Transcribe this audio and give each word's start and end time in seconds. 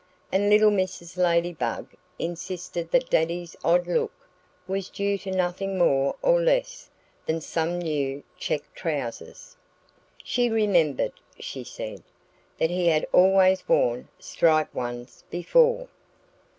And 0.31 0.49
little 0.49 0.71
Mrs. 0.71 1.15
Ladybug 1.15 1.93
insisted 2.17 2.89
that 2.89 3.11
Daddy's 3.11 3.55
odd 3.63 3.85
look 3.85 4.11
was 4.67 4.89
due 4.89 5.15
to 5.19 5.29
nothing 5.29 5.77
more 5.77 6.15
or 6.23 6.41
less 6.41 6.89
than 7.27 7.39
some 7.39 7.77
new 7.77 8.23
checked 8.35 8.73
trousers. 8.75 9.55
She 10.23 10.49
remembered 10.49 11.13
(she 11.39 11.63
said) 11.63 12.01
that 12.57 12.71
he 12.71 12.87
had 12.87 13.05
always 13.13 13.69
worn 13.69 14.07
striped 14.17 14.73
ones 14.73 15.23
before. 15.29 15.87